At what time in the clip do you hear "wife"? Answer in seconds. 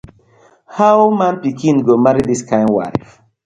2.77-3.09